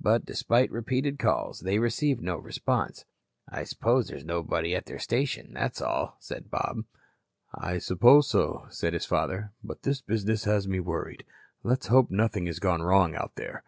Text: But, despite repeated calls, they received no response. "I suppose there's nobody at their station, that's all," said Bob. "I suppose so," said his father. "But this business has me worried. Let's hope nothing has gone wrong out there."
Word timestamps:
But, 0.00 0.24
despite 0.24 0.70
repeated 0.70 1.18
calls, 1.18 1.60
they 1.60 1.78
received 1.78 2.22
no 2.22 2.38
response. 2.38 3.04
"I 3.46 3.64
suppose 3.64 4.08
there's 4.08 4.24
nobody 4.24 4.74
at 4.74 4.86
their 4.86 4.98
station, 4.98 5.52
that's 5.52 5.82
all," 5.82 6.16
said 6.18 6.50
Bob. 6.50 6.86
"I 7.54 7.76
suppose 7.76 8.26
so," 8.26 8.68
said 8.70 8.94
his 8.94 9.04
father. 9.04 9.52
"But 9.62 9.82
this 9.82 10.00
business 10.00 10.44
has 10.44 10.66
me 10.66 10.80
worried. 10.80 11.26
Let's 11.62 11.88
hope 11.88 12.10
nothing 12.10 12.46
has 12.46 12.58
gone 12.58 12.80
wrong 12.80 13.14
out 13.16 13.32
there." 13.34 13.64